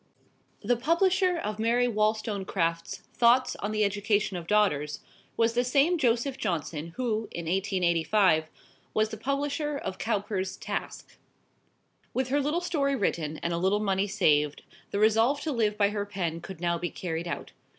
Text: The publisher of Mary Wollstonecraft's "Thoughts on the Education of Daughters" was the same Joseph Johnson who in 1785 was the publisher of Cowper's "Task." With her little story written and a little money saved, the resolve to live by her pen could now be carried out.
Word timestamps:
The 0.63 0.75
publisher 0.77 1.37
of 1.37 1.59
Mary 1.59 1.87
Wollstonecraft's 1.87 3.03
"Thoughts 3.13 3.55
on 3.57 3.71
the 3.71 3.83
Education 3.83 4.35
of 4.35 4.47
Daughters" 4.47 5.01
was 5.37 5.53
the 5.53 5.63
same 5.63 5.99
Joseph 5.99 6.39
Johnson 6.39 6.93
who 6.95 7.27
in 7.29 7.45
1785 7.45 8.45
was 8.95 9.09
the 9.09 9.17
publisher 9.17 9.77
of 9.77 9.99
Cowper's 9.99 10.57
"Task." 10.57 11.17
With 12.15 12.29
her 12.29 12.41
little 12.41 12.61
story 12.61 12.95
written 12.95 13.37
and 13.43 13.53
a 13.53 13.59
little 13.59 13.79
money 13.79 14.07
saved, 14.07 14.63
the 14.89 14.97
resolve 14.97 15.39
to 15.41 15.51
live 15.51 15.77
by 15.77 15.89
her 15.89 16.07
pen 16.07 16.41
could 16.41 16.59
now 16.61 16.79
be 16.79 16.89
carried 16.89 17.27
out. 17.27 17.51